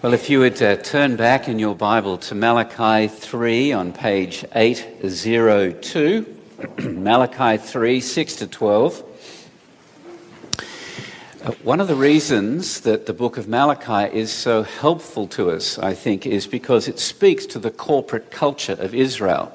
[0.00, 4.44] Well, if you would uh, turn back in your Bible to Malachi 3 on page
[4.54, 6.36] 802,
[6.78, 9.02] Malachi 3 6 to 12.
[11.42, 15.80] Uh, one of the reasons that the book of Malachi is so helpful to us,
[15.80, 19.52] I think, is because it speaks to the corporate culture of Israel.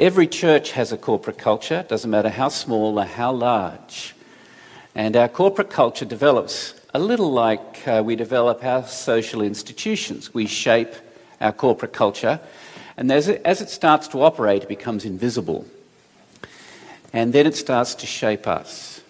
[0.00, 4.16] Every church has a corporate culture, doesn't matter how small or how large.
[4.96, 10.34] And our corporate culture develops a little like uh, we develop our social institutions.
[10.34, 10.92] We shape
[11.40, 12.40] our corporate culture,
[12.96, 15.66] and as it, as it starts to operate, it becomes invisible.
[17.12, 19.00] And then it starts to shape us.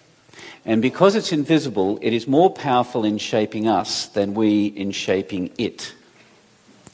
[0.65, 5.51] And because it's invisible, it is more powerful in shaping us than we in shaping
[5.57, 5.93] it.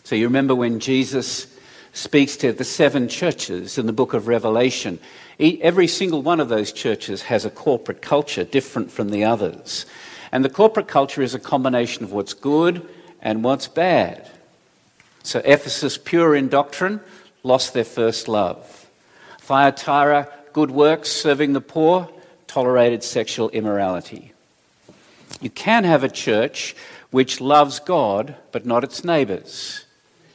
[0.04, 1.48] So you remember when Jesus
[1.92, 5.00] speaks to the seven churches in the book of Revelation.
[5.40, 9.86] Every single one of those churches has a corporate culture different from the others.
[10.32, 12.88] And the corporate culture is a combination of what's good
[13.22, 14.30] and what's bad.
[15.24, 17.02] So Ephesus, pure in doctrine,
[17.44, 18.90] lost their first love.
[19.40, 22.10] Thyatira, good works, serving the poor,
[22.48, 24.34] tolerated sexual immorality.
[25.42, 26.76] You can have a church
[27.12, 29.86] which loves God but not its neighbours.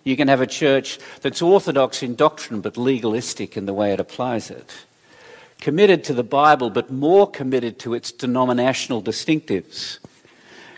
[0.05, 4.01] You can have a church that's orthodox in doctrine but legalistic in the way it
[4.01, 4.85] applies it
[5.63, 9.99] committed to the Bible, but more committed to its denominational distinctives.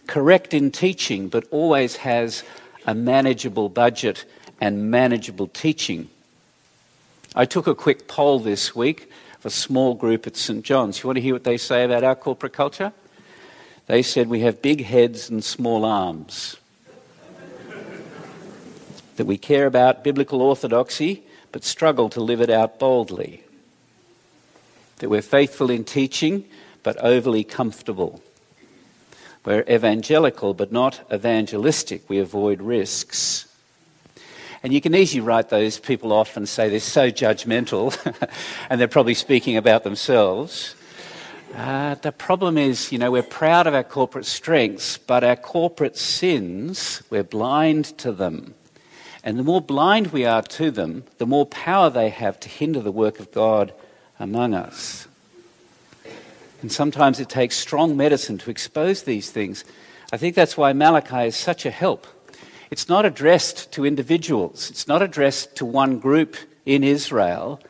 [0.07, 2.45] Correct in teaching, but always has
[2.87, 4.27] a manageable budget
[4.61, 6.11] and manageable teaching.
[7.35, 10.63] I took a quick poll this week of a small group at St.
[10.63, 11.03] John's.
[11.03, 12.93] You want to hear what they say about our corporate culture?
[13.87, 16.59] They said we have big heads and small arms.
[19.17, 23.44] that we care about biblical orthodoxy, but struggle to live it out boldly
[24.99, 26.45] that we're faithful in teaching
[26.83, 28.23] but overly comfortable.
[29.45, 32.09] We're evangelical but not evangelistic.
[32.09, 33.49] We avoid risks.
[34.63, 37.95] And you can easily write those people off and say they're so judgmental
[38.71, 40.75] and they're probably speaking about themselves.
[41.55, 45.97] Uh, the problem is, you know, we're proud of our corporate strengths, but our corporate
[45.97, 48.55] sins, we're blind to them.
[49.23, 52.81] And the more blind we are to them, the more power they have to hinder
[52.81, 53.73] the work of God
[54.19, 55.09] among us.
[56.63, 59.65] And sometimes it takes strong medicine to expose these things.
[60.13, 62.07] I think that's why Malachi is such a help.
[62.71, 67.61] It's not addressed to individuals, it's not addressed to one group in Israel.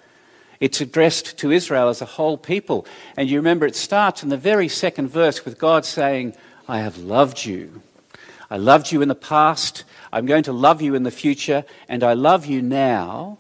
[0.61, 2.87] It's addressed to Israel as a whole people.
[3.17, 6.35] And you remember it starts in the very second verse with God saying,
[6.69, 7.83] I have loved you.
[8.49, 9.85] I loved you in the past.
[10.13, 11.65] I'm going to love you in the future.
[11.89, 13.39] And I love you now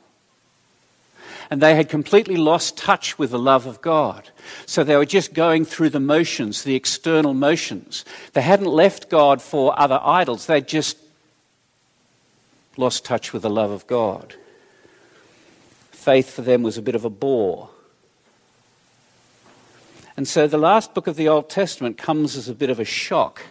[1.50, 4.30] and they had completely lost touch with the love of God.
[4.66, 8.04] So they were just going through the motions, the external motions.
[8.32, 10.98] They hadn't left God for other idols, they'd just
[12.76, 14.34] lost touch with the love of God.
[15.92, 17.70] Faith for them was a bit of a bore.
[20.16, 22.84] And so the last book of the Old Testament comes as a bit of a
[22.84, 23.42] shock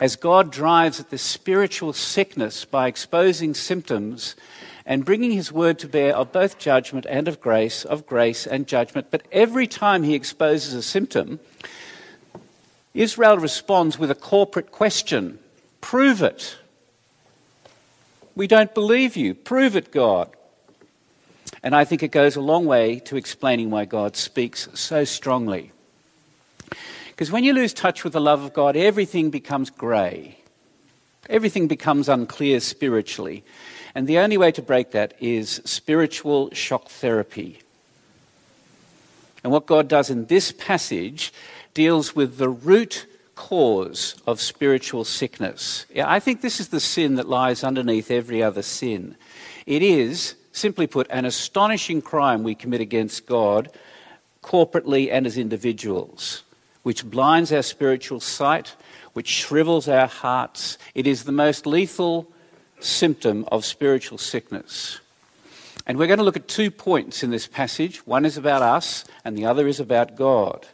[0.00, 4.34] as God drives at this spiritual sickness by exposing symptoms
[4.86, 8.66] and bringing his word to bear of both judgment and of grace, of grace and
[8.66, 9.08] judgment.
[9.10, 11.38] But every time he exposes a symptom,
[12.94, 15.38] Israel responds with a corporate question
[15.82, 16.56] Prove it.
[18.34, 19.34] We don't believe you.
[19.34, 20.30] Prove it, God.
[21.62, 25.72] And I think it goes a long way to explaining why God speaks so strongly.
[27.20, 30.38] Because when you lose touch with the love of God, everything becomes grey.
[31.28, 33.44] Everything becomes unclear spiritually.
[33.94, 37.58] And the only way to break that is spiritual shock therapy.
[39.44, 41.30] And what God does in this passage
[41.74, 43.04] deals with the root
[43.34, 45.84] cause of spiritual sickness.
[46.02, 49.14] I think this is the sin that lies underneath every other sin.
[49.66, 53.70] It is, simply put, an astonishing crime we commit against God
[54.42, 56.44] corporately and as individuals,
[56.82, 58.76] which blinds our spiritual sight,
[59.12, 60.78] which shrivels our hearts.
[60.94, 62.30] It is the most lethal
[62.80, 65.00] symptom of spiritual sickness.
[65.86, 68.06] And we're going to look at two points in this passage.
[68.06, 70.66] One is about us, and the other is about God.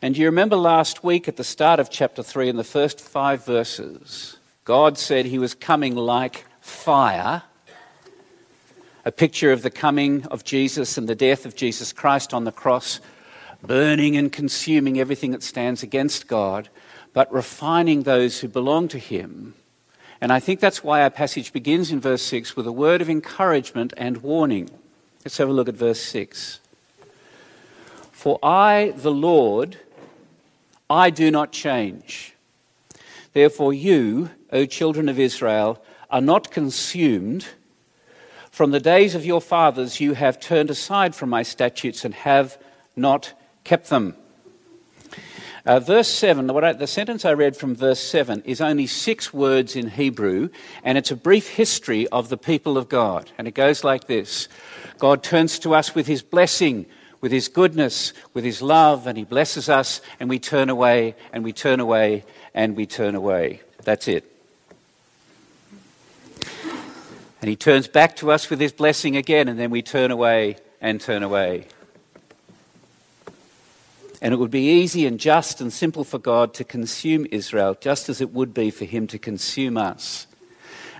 [0.00, 3.44] And you remember last week at the start of chapter 3, in the first five
[3.44, 7.42] verses, God said he was coming like fire,
[9.04, 12.52] a picture of the coming of Jesus and the death of Jesus Christ on the
[12.52, 13.00] cross,
[13.62, 16.68] burning and consuming everything that stands against God,
[17.12, 19.54] but refining those who belong to him
[20.20, 23.08] and I think that's why our passage begins in verse 6 with a word of
[23.08, 24.68] encouragement and warning.
[25.24, 26.60] Let's have a look at verse 6.
[28.10, 29.78] For I, the Lord,
[30.90, 32.34] I do not change.
[33.32, 37.46] Therefore, you, O children of Israel, are not consumed.
[38.50, 42.58] From the days of your fathers, you have turned aside from my statutes and have
[42.96, 43.34] not
[43.68, 44.16] kept them.
[45.66, 49.76] Uh, verse 7, I, the sentence I read from verse 7 is only six words
[49.76, 50.48] in Hebrew,
[50.82, 53.30] and it's a brief history of the people of God.
[53.36, 54.48] And it goes like this
[54.96, 56.86] God turns to us with his blessing,
[57.20, 61.44] with his goodness, with his love, and he blesses us, and we turn away, and
[61.44, 62.24] we turn away,
[62.54, 63.60] and we turn away.
[63.84, 64.24] That's it.
[67.42, 70.56] And he turns back to us with his blessing again, and then we turn away
[70.80, 71.66] and turn away.
[74.20, 78.08] And it would be easy and just and simple for God to consume Israel, just
[78.08, 80.26] as it would be for him to consume us.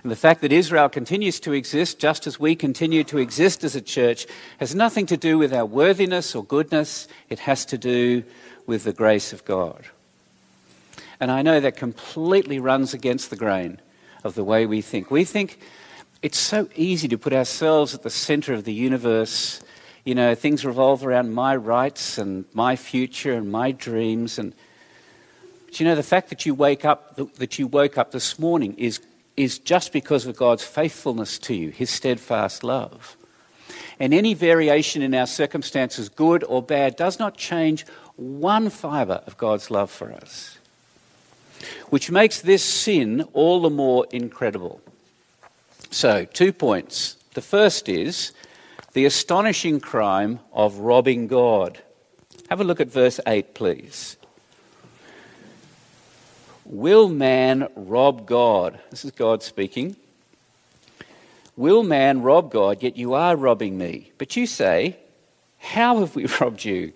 [0.01, 3.75] And the fact that Israel continues to exist, just as we continue to exist as
[3.75, 4.25] a church,
[4.59, 7.07] has nothing to do with our worthiness or goodness.
[7.27, 8.23] It has to do
[8.65, 9.85] with the grace of God.
[11.19, 13.79] And I know that completely runs against the grain
[14.23, 15.11] of the way we think.
[15.11, 15.59] We think
[16.21, 19.61] it's so easy to put ourselves at the center of the universe
[20.05, 24.39] you know, things revolve around my rights and my future and my dreams.
[24.39, 24.53] And
[25.65, 28.73] but you know, the fact that you wake up, that you woke up this morning,
[28.75, 28.99] is
[29.37, 33.15] is just because of God's faithfulness to you, His steadfast love.
[33.99, 37.85] And any variation in our circumstances, good or bad, does not change
[38.15, 40.57] one fibre of God's love for us,
[41.89, 44.81] which makes this sin all the more incredible.
[45.91, 47.15] So, two points.
[47.33, 48.31] The first is
[48.93, 51.79] the astonishing crime of robbing God.
[52.49, 54.17] Have a look at verse 8, please.
[56.65, 58.79] Will man rob God?
[58.89, 59.95] This is God speaking.
[61.55, 62.81] Will man rob God?
[62.81, 64.11] Yet you are robbing me.
[64.17, 64.97] But you say,
[65.59, 66.93] How have we robbed you?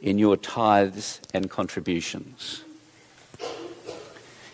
[0.00, 2.62] In your tithes and contributions.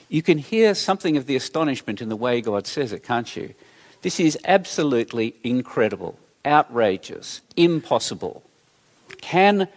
[0.09, 3.55] You can hear something of the astonishment in the way God says it, can't you?
[4.03, 8.43] This is absolutely incredible outrageous, impossible.
[9.21, 9.69] Can,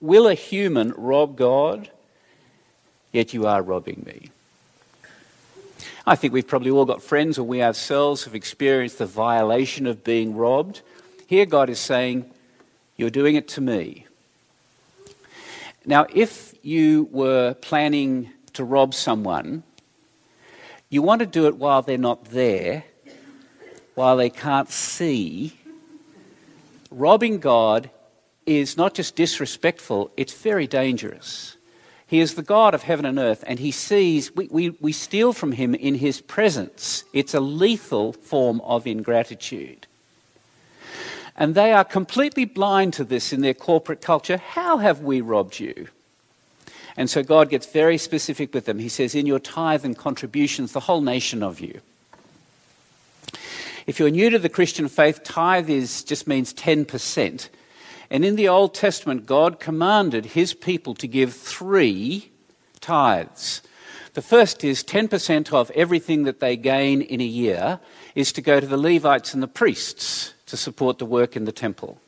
[0.00, 1.90] will a human rob God?
[3.12, 4.30] Yet you are robbing me.
[6.06, 10.02] I think we've probably all got friends or we ourselves have experienced the violation of
[10.02, 10.80] being robbed.
[11.26, 12.30] Here, God is saying,
[12.96, 14.06] You're doing it to me.
[15.84, 19.62] Now, if you were planning to rob someone,
[20.90, 22.84] you want to do it while they're not there,
[23.94, 25.58] while they can't see,
[26.92, 27.90] robbing God
[28.46, 31.56] is not just disrespectful, it's very dangerous.
[32.06, 35.32] He is the God of heaven and earth, and he sees, we, we, we steal
[35.32, 37.04] from him in his presence.
[37.12, 39.86] It's a lethal form of ingratitude.
[41.36, 44.36] And they are completely blind to this in their corporate culture.
[44.36, 45.88] How have we robbed you?
[46.96, 48.78] And so God gets very specific with them.
[48.78, 51.80] He says, In your tithe and contributions, the whole nation of you.
[53.86, 57.48] If you're new to the Christian faith, tithe is, just means 10%.
[58.10, 62.30] And in the Old Testament, God commanded his people to give three
[62.80, 63.62] tithes.
[64.14, 67.80] The first is 10% of everything that they gain in a year
[68.14, 71.52] is to go to the Levites and the priests to support the work in the
[71.52, 71.98] temple.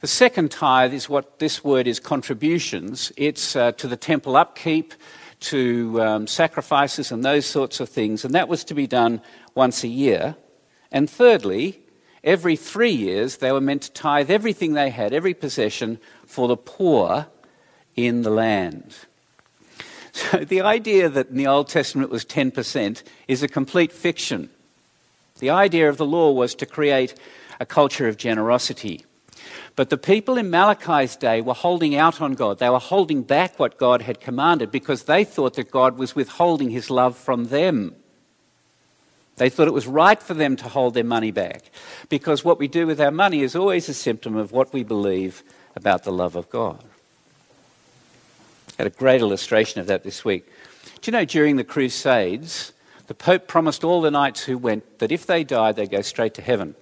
[0.00, 3.12] The second tithe is what this word is contributions.
[3.16, 4.94] It's uh, to the temple upkeep,
[5.42, 8.24] to um, sacrifices, and those sorts of things.
[8.24, 9.20] And that was to be done
[9.54, 10.34] once a year.
[10.92, 11.80] And thirdly,
[12.22, 16.56] every three years they were meant to tithe everything they had, every possession, for the
[16.56, 17.26] poor
[17.96, 18.94] in the land.
[20.14, 24.50] So the idea that in the Old Testament was 10% is a complete fiction.
[25.38, 27.14] The idea of the law was to create
[27.58, 29.06] a culture of generosity.
[29.74, 32.58] But the people in Malachi's day were holding out on God.
[32.58, 36.68] They were holding back what God had commanded because they thought that God was withholding
[36.68, 37.96] his love from them.
[39.42, 41.72] They thought it was right for them to hold their money back
[42.08, 45.42] because what we do with our money is always a symptom of what we believe
[45.74, 46.80] about the love of God.
[48.68, 50.46] I had a great illustration of that this week.
[51.00, 52.72] Do you know during the Crusades,
[53.08, 56.34] the Pope promised all the knights who went that if they died, they'd go straight
[56.34, 56.76] to heaven.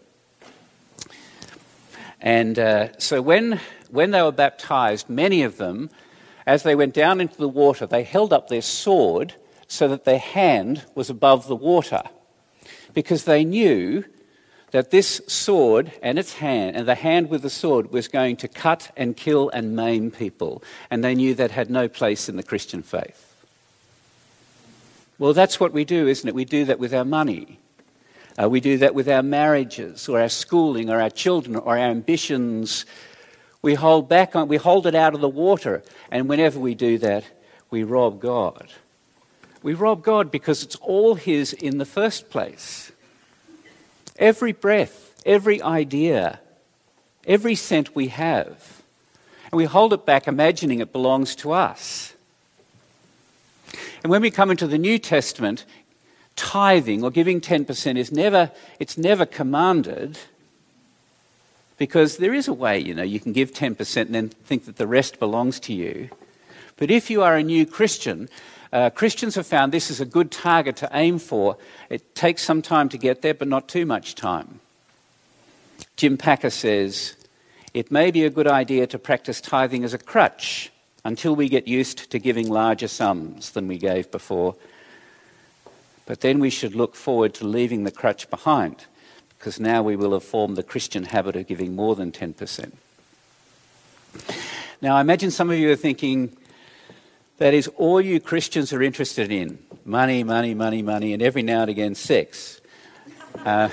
[2.21, 5.89] And uh, so when, when they were baptized, many of them,
[6.47, 9.33] as they went down into the water, they held up their sword
[9.67, 12.03] so that their hand was above the water
[12.95, 14.05] because they knew
[14.71, 18.49] that this sword and its hand, and the hand with the sword, was going to
[18.49, 20.63] cut and kill and maim people.
[20.91, 23.27] And they knew that had no place in the Christian faith.
[25.19, 26.35] Well, that's what we do, isn't it?
[26.35, 27.59] We do that with our money.
[28.41, 31.79] Uh, we do that with our marriages, or our schooling, or our children, or our
[31.79, 32.87] ambitions.
[33.61, 36.97] We hold back on, we hold it out of the water, and whenever we do
[36.99, 37.25] that,
[37.71, 38.69] we rob God.
[39.63, 42.93] We rob God because it's all His in the first place.
[44.19, 46.41] Every breath, every idea,
[47.27, 48.83] every cent we have.
[49.51, 52.15] And we hold it back imagining it belongs to us.
[54.03, 55.65] And when we come into the New Testament,
[56.37, 60.19] tithing or giving 10% is never, it's never commanded
[61.77, 64.77] because there is a way, you know, you can give 10% and then think that
[64.77, 66.11] the rest belongs to you.
[66.77, 68.29] But if you are a new Christian,
[68.73, 71.57] uh, Christians have found this is a good target to aim for.
[71.89, 74.61] It takes some time to get there, but not too much time.
[75.97, 77.17] Jim Packer says,
[77.75, 80.71] It may be a good idea to practice tithing as a crutch
[81.05, 84.55] until we get used to giving larger sums than we gave before.
[86.07, 88.87] But then we should look forward to leaving the crutch behind,
[89.39, 92.73] because now we will have formed the Christian habit of giving more than 10%.
[94.83, 96.37] Now, I imagine some of you are thinking,
[97.41, 101.63] that is all you Christians are interested in money, money, money, money, and every now
[101.63, 102.61] and again sex.
[103.47, 103.71] Uh,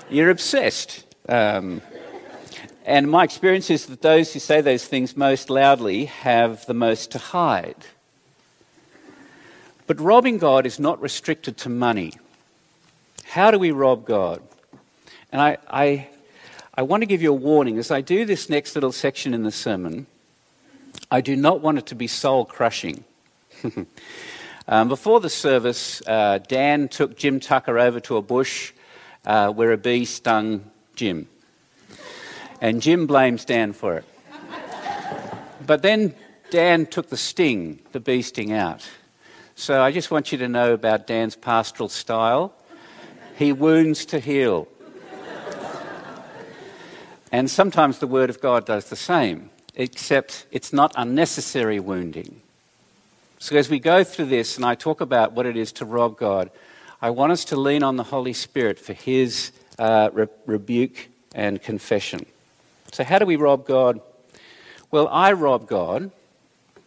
[0.10, 1.04] you're obsessed.
[1.28, 1.82] Um,
[2.86, 7.10] and my experience is that those who say those things most loudly have the most
[7.10, 7.84] to hide.
[9.86, 12.14] But robbing God is not restricted to money.
[13.24, 14.40] How do we rob God?
[15.30, 16.08] And I, I,
[16.74, 19.42] I want to give you a warning as I do this next little section in
[19.42, 20.06] the sermon.
[21.14, 23.04] I do not want it to be soul crushing.
[24.66, 28.72] um, before the service, uh, Dan took Jim Tucker over to a bush
[29.24, 31.28] uh, where a bee stung Jim.
[32.60, 34.04] And Jim blames Dan for it.
[35.64, 36.16] but then
[36.50, 38.84] Dan took the sting, the bee sting, out.
[39.54, 42.52] So I just want you to know about Dan's pastoral style.
[43.38, 44.66] He wounds to heal.
[47.30, 52.40] and sometimes the Word of God does the same except it's not unnecessary wounding.
[53.38, 56.16] So, as we go through this and I talk about what it is to rob
[56.16, 56.50] God,
[57.02, 61.60] I want us to lean on the Holy Spirit for His uh, re- rebuke and
[61.60, 62.24] confession.
[62.92, 64.00] So, how do we rob God?
[64.90, 66.10] Well, I rob God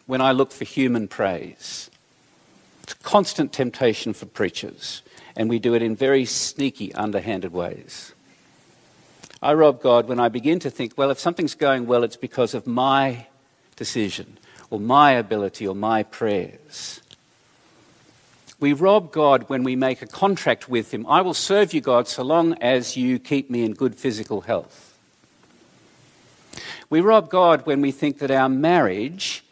[0.06, 1.90] when I look for human praise.
[2.82, 5.02] It's a constant temptation for preachers,
[5.36, 8.14] and we do it in very sneaky, underhanded ways.
[9.42, 12.54] I rob God when I begin to think, well, if something's going well, it's because
[12.54, 13.26] of my
[13.76, 14.38] decision
[14.70, 17.00] or my ability or my prayers.
[18.60, 21.06] We rob God when we make a contract with Him.
[21.06, 24.98] I will serve you, God, so long as you keep me in good physical health.
[26.90, 29.44] We rob God when we think that our marriage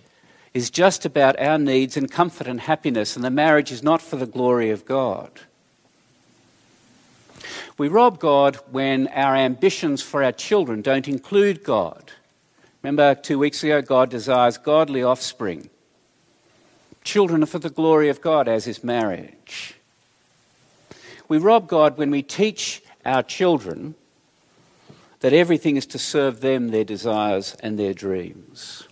[0.53, 4.17] is just about our needs and comfort and happiness, and the marriage is not for
[4.17, 5.31] the glory of God.
[7.79, 12.11] We rob God when our ambitions for our children don't include God.
[12.83, 15.69] Remember two weeks ago, God desires godly offspring.
[17.05, 19.75] Children are for the glory of God, as is marriage.
[21.29, 23.95] We rob God when we teach our children
[25.21, 28.87] that everything is to serve them, their desires, and their dreams.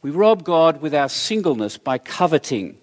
[0.00, 2.78] We rob God with our singleness by coveting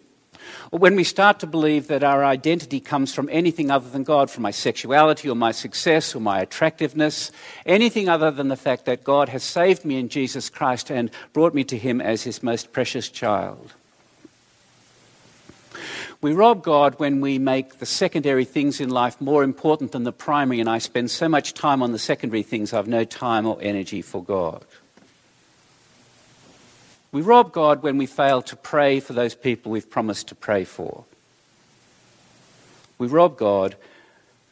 [0.71, 4.43] when we start to believe that our identity comes from anything other than God, from
[4.43, 7.31] my sexuality or my success or my attractiveness,
[7.65, 11.53] anything other than the fact that God has saved me in Jesus Christ and brought
[11.53, 13.73] me to Him as His most precious child.
[16.21, 20.11] We rob God when we make the secondary things in life more important than the
[20.11, 23.57] primary, and I spend so much time on the secondary things, I've no time or
[23.61, 24.65] energy for God.
[27.11, 30.63] We rob God when we fail to pray for those people we've promised to pray
[30.63, 31.05] for.
[32.97, 33.75] We rob God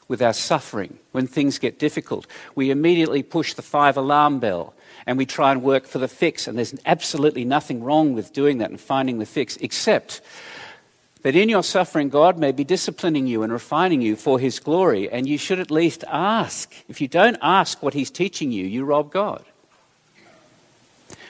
[0.07, 2.25] with our suffering when things get difficult.
[2.55, 4.73] We immediately push the five alarm bell
[5.05, 6.47] and we try and work for the fix.
[6.47, 10.21] And there's absolutely nothing wrong with doing that and finding the fix, except
[11.21, 15.09] that in your suffering, God may be disciplining you and refining you for His glory.
[15.09, 16.73] And you should at least ask.
[16.87, 19.43] If you don't ask what He's teaching you, you rob God.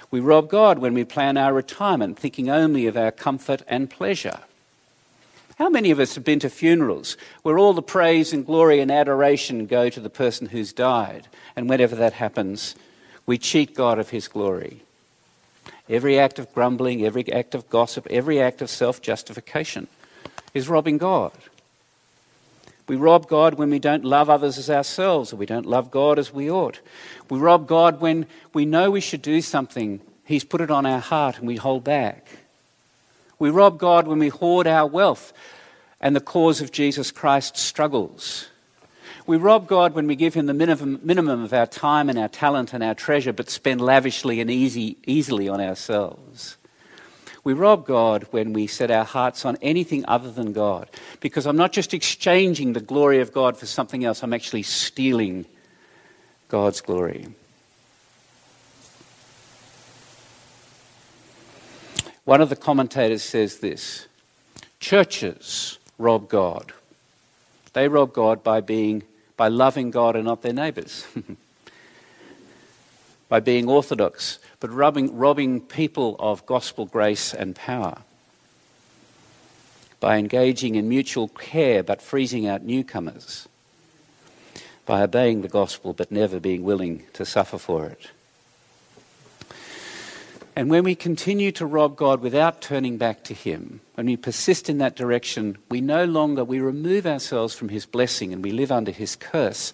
[0.09, 4.39] We rob God when we plan our retirement thinking only of our comfort and pleasure.
[5.57, 8.91] How many of us have been to funerals where all the praise and glory and
[8.91, 11.27] adoration go to the person who's died?
[11.55, 12.75] And whenever that happens,
[13.25, 14.83] we cheat God of his glory.
[15.89, 19.87] Every act of grumbling, every act of gossip, every act of self justification
[20.53, 21.31] is robbing God.
[22.88, 26.17] We rob God when we don't love others as ourselves, or we don't love God
[26.17, 26.79] as we ought.
[27.29, 31.00] We rob God when we know we should do something, He's put it on our
[31.00, 32.27] heart, and we hold back.
[33.39, 35.32] We rob God when we hoard our wealth
[36.01, 38.50] and the cause of Jesus Christ struggles.
[39.25, 42.29] We rob God when we give Him the minimum, minimum of our time and our
[42.29, 46.56] talent and our treasure, but spend lavishly and easy, easily on ourselves.
[47.48, 50.89] We rob God when we set our hearts on anything other than God.
[51.22, 55.46] Because I'm not just exchanging the glory of God for something else, I'm actually stealing
[56.50, 57.25] God's glory.
[62.25, 64.08] One of the commentators says this
[64.82, 66.74] Churches rob God.
[67.72, 69.04] They rob God by being
[69.38, 71.08] by loving God and not their neighbours.
[73.29, 78.00] by being orthodox, but robbing, robbing people of gospel grace and power.
[80.00, 83.48] By engaging in mutual care but freezing out newcomers.
[84.86, 88.12] By obeying the gospel but never being willing to suffer for it.
[90.57, 94.72] And when we continue to rob God without turning back to Him, when we persist
[94.72, 98.72] in that direction, we no longer, we remove ourselves from His blessing and we live
[98.72, 99.72] under His curse.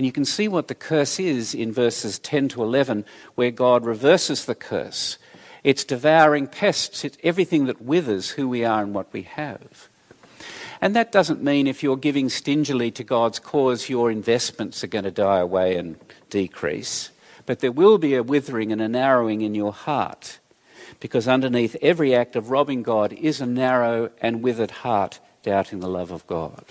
[0.00, 3.04] And you can see what the curse is in verses 10 to 11,
[3.34, 5.18] where God reverses the curse.
[5.62, 9.90] It's devouring pests, it's everything that withers who we are and what we have.
[10.80, 15.04] And that doesn't mean if you're giving stingily to God's cause, your investments are going
[15.04, 15.96] to die away and
[16.30, 17.10] decrease.
[17.44, 20.38] But there will be a withering and a narrowing in your heart,
[20.98, 25.90] because underneath every act of robbing God is a narrow and withered heart doubting the
[25.90, 26.64] love of God.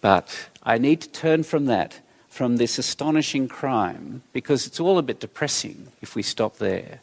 [0.00, 5.02] But I need to turn from that, from this astonishing crime, because it's all a
[5.02, 7.00] bit depressing if we stop there.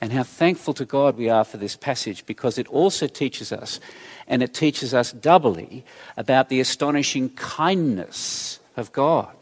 [0.00, 3.80] And how thankful to God we are for this passage because it also teaches us,
[4.26, 5.84] and it teaches us doubly,
[6.16, 9.39] about the astonishing kindness of God.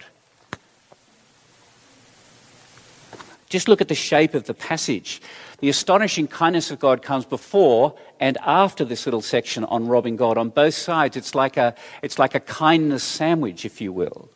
[3.49, 5.23] Just look at the shape of the passage.
[5.61, 10.37] The astonishing kindness of God comes before and after this little section on robbing God.
[10.37, 14.29] On both sides, it's like a, it's like a kindness sandwich, if you will.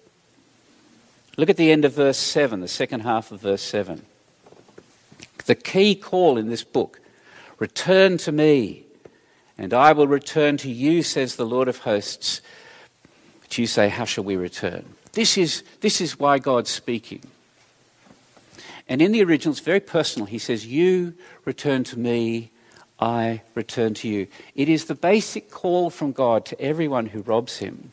[1.36, 4.04] Look at the end of verse 7, the second half of verse 7.
[5.46, 7.00] The key call in this book
[7.58, 8.84] return to me,
[9.58, 12.40] and I will return to you, says the Lord of hosts.
[13.40, 14.94] But you say, How shall we return?
[15.12, 17.22] This is, this is why God's speaking.
[18.88, 20.26] And in the original, it's very personal.
[20.26, 21.14] He says, You
[21.44, 22.50] return to me,
[22.98, 24.28] I return to you.
[24.54, 27.92] It is the basic call from God to everyone who robs him.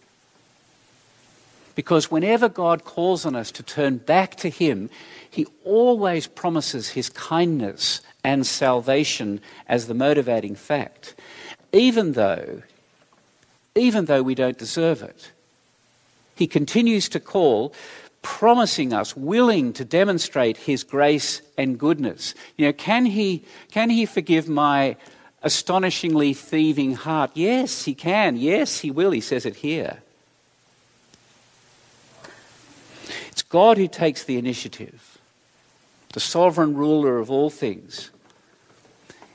[1.76, 4.90] Because whenever God calls on us to turn back to him,
[5.30, 11.16] he always promises his kindness and salvation as the motivating fact,
[11.72, 12.64] even though,
[13.76, 15.32] even though we don't deserve it.
[16.36, 17.74] He continues to call
[18.22, 22.36] promising us, willing to demonstrate his grace and goodness.
[22.58, 24.98] You know, can he, can he forgive my
[25.42, 27.32] astonishingly thieving heart?
[27.34, 28.38] Yes, he can.
[28.38, 29.12] Yes, he will.
[29.12, 30.02] He says it here.
[33.32, 35.18] It's God who takes the initiative,
[36.14, 38.12] the sovereign ruler of all things.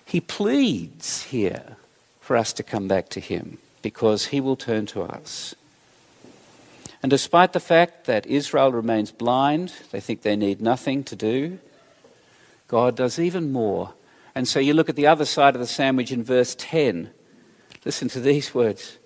[0.05, 1.77] He pleads here
[2.21, 5.55] for us to come back to him because he will turn to us.
[7.05, 11.59] And despite the fact that Israel remains blind, they think they need nothing to do,
[12.67, 13.93] God does even more.
[14.35, 17.11] And so you look at the other side of the sandwich in verse 10.
[17.85, 18.97] Listen to these words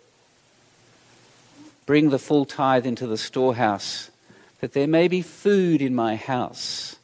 [1.87, 4.13] Bring the full tithe into the storehouse,
[4.61, 7.01] that there may be food in my house.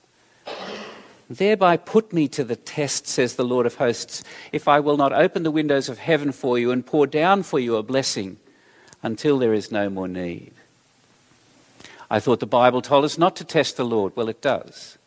[1.28, 5.12] Thereby put me to the test, says the Lord of hosts, if I will not
[5.12, 8.36] open the windows of heaven for you and pour down for you a blessing
[9.02, 10.52] until there is no more need.
[12.10, 14.14] I thought the Bible told us not to test the Lord.
[14.16, 14.98] Well, it does.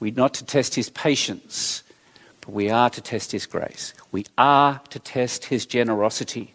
[0.00, 1.82] We're not to test his patience,
[2.40, 3.94] but we are to test his grace.
[4.10, 6.54] We are to test his generosity.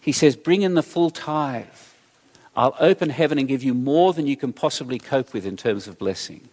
[0.00, 1.66] He says, Bring in the full tithe.
[2.54, 5.88] I'll open heaven and give you more than you can possibly cope with in terms
[5.88, 6.48] of blessing.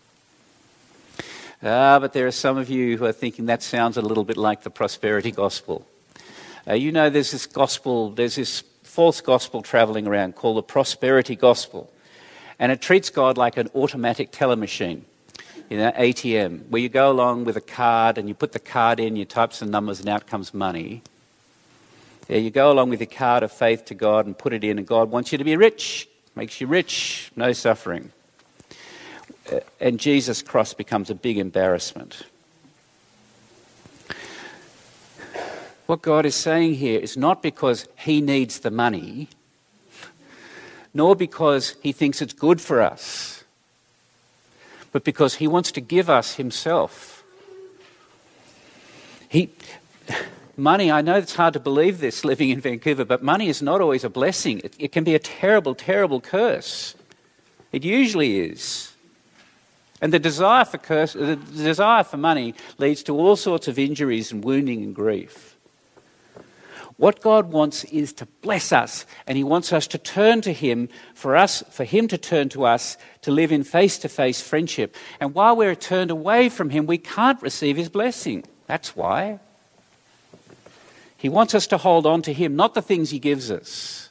[1.61, 4.37] Ah, but there are some of you who are thinking that sounds a little bit
[4.37, 5.85] like the prosperity gospel.
[6.65, 11.35] Uh, you know, there's this gospel, there's this false gospel traveling around called the prosperity
[11.35, 11.91] gospel.
[12.59, 15.05] And it treats God like an automatic teller machine,
[15.69, 18.99] you know, ATM, where you go along with a card and you put the card
[18.99, 21.01] in, you type some numbers, and out comes money.
[22.27, 24.77] Yeah, you go along with your card of faith to God and put it in,
[24.77, 28.11] and God wants you to be rich, makes you rich, no suffering.
[29.51, 32.23] Uh, and Jesus' cross becomes a big embarrassment.
[35.85, 39.27] What God is saying here is not because He needs the money,
[40.93, 43.43] nor because he thinks it's good for us,
[44.91, 47.23] but because he wants to give us himself.
[49.27, 49.49] He,
[50.57, 53.81] money, I know it's hard to believe this living in Vancouver, but money is not
[53.81, 54.59] always a blessing.
[54.63, 56.95] It, it can be a terrible, terrible curse.
[57.71, 58.93] It usually is.
[60.01, 64.31] And the desire for, curse, the desire for money leads to all sorts of injuries
[64.31, 65.57] and wounding and grief.
[66.99, 70.89] What God wants is to bless us, and He wants us to turn to Him
[71.13, 74.97] for us, for Him to turn to us to live in face to face friendship.
[75.21, 78.43] And while we're turned away from Him, we can't receive His blessing.
[78.67, 79.39] That's why.
[81.15, 84.09] He wants us to hold on to Him, not the things He gives us.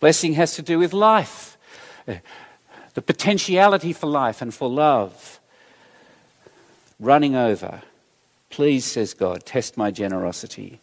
[0.00, 1.56] Blessing has to do with life,
[2.06, 2.16] uh,
[2.92, 5.40] the potentiality for life and for love.
[7.00, 7.80] Running over.
[8.50, 10.78] Please, says God, test my generosity.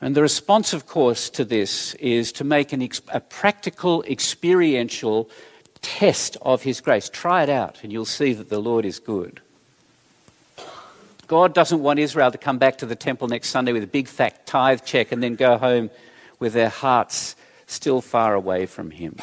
[0.00, 5.30] And the response, of course, to this is to make ex- a practical, experiential
[5.80, 7.08] test of His grace.
[7.08, 9.40] Try it out, and you'll see that the Lord is good.
[11.26, 14.06] God doesn't want Israel to come back to the temple next Sunday with a big
[14.06, 15.90] fat tithe check and then go home
[16.38, 17.34] with their hearts
[17.66, 19.16] still far away from Him.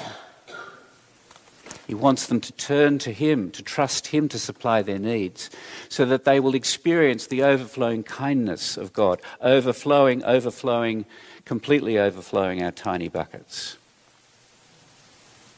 [1.87, 5.49] He wants them to turn to Him, to trust Him to supply their needs,
[5.89, 11.05] so that they will experience the overflowing kindness of God, overflowing, overflowing,
[11.45, 13.77] completely overflowing our tiny buckets.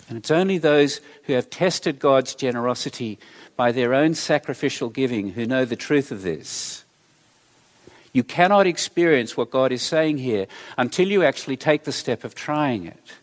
[0.09, 3.17] And it's only those who have tested God's generosity
[3.55, 6.83] by their own sacrificial giving who know the truth of this.
[8.13, 12.33] You cannot experience what God is saying here until you actually take the step of
[12.33, 13.13] trying it.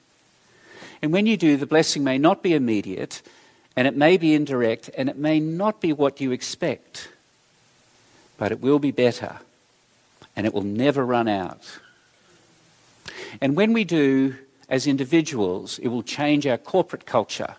[1.02, 3.22] And when you do, the blessing may not be immediate,
[3.76, 7.08] and it may be indirect, and it may not be what you expect.
[8.38, 9.40] But it will be better,
[10.36, 11.80] and it will never run out.
[13.40, 14.36] And when we do,
[14.68, 17.56] as individuals, it will change our corporate culture.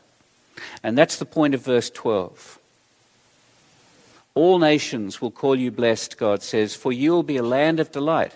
[0.82, 2.60] And that's the point of verse 12.
[4.36, 7.92] All nations will call you blessed, God says, for you will be a land of
[7.92, 8.34] delight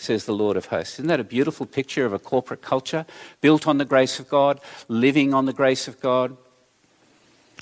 [0.00, 0.94] says the Lord of hosts.
[0.94, 3.06] Isn't that a beautiful picture of a corporate culture
[3.40, 6.36] built on the grace of God, living on the grace of God,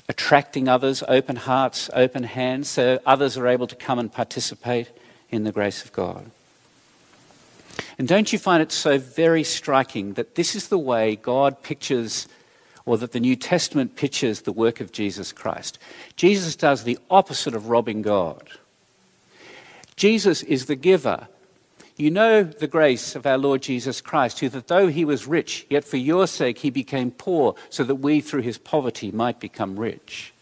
[0.07, 4.89] attracting others, open hearts, open hands, so others are able to come and participate
[5.29, 6.29] in the grace of God?
[7.97, 12.27] And don't you find it so very striking that this is the way God pictures,
[12.85, 15.79] or that the New Testament pictures the work of Jesus Christ?
[16.15, 18.49] Jesus does the opposite of robbing God.
[19.95, 21.27] Jesus is the giver
[21.97, 25.65] you know the grace of our Lord Jesus Christ, who, that though he was rich,
[25.69, 29.79] yet for your sake he became poor, so that we through his poverty might become
[29.79, 30.33] rich.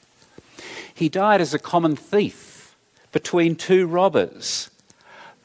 [0.93, 2.75] He died as a common thief
[3.11, 4.71] between two robbers,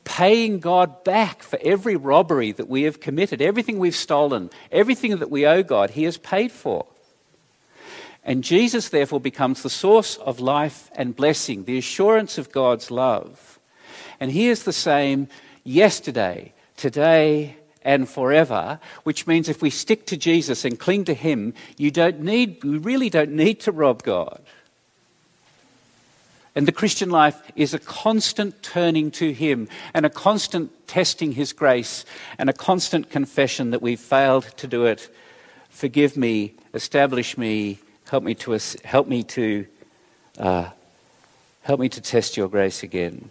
[0.05, 5.31] paying God back for every robbery that we have committed, everything we've stolen, everything that
[5.31, 6.87] we owe God, he has paid for.
[8.25, 13.59] And Jesus, therefore, becomes the source of life and blessing, the assurance of God's love.
[14.21, 15.29] And he is the same
[15.69, 21.55] yesterday, today, and forever, which means if we stick to Jesus and cling to Him,
[21.77, 24.41] you don't need, you really don't need to rob God.
[26.55, 31.53] And the Christian life is a constant turning to Him and a constant testing His
[31.53, 32.05] grace
[32.37, 35.09] and a constant confession that we've failed to do it.
[35.71, 37.79] Forgive me, establish me,
[38.11, 39.67] help me to, help me to,
[40.39, 40.71] uh,
[41.63, 43.31] help me to test your grace again.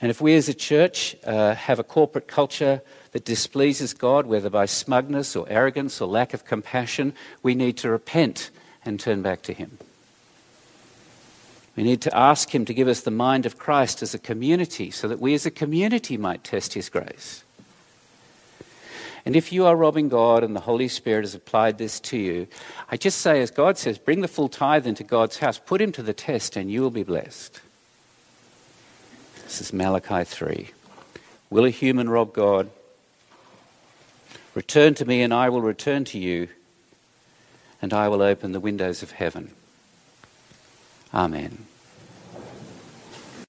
[0.00, 2.82] And if we as a church uh, have a corporate culture
[3.12, 7.90] that displeases God, whether by smugness or arrogance or lack of compassion, we need to
[7.90, 8.50] repent
[8.84, 9.78] and turn back to Him.
[11.76, 14.90] We need to ask Him to give us the mind of Christ as a community
[14.90, 17.42] so that we as a community might test His grace.
[19.24, 22.46] And if you are robbing God and the Holy Spirit has applied this to you,
[22.90, 25.90] I just say, as God says, bring the full tithe into God's house, put Him
[25.92, 27.60] to the test, and you will be blessed.
[29.46, 30.70] This is Malachi 3.
[31.50, 32.68] Will a human rob God?
[34.56, 36.48] Return to me, and I will return to you,
[37.80, 39.52] and I will open the windows of heaven.
[41.14, 41.66] Amen.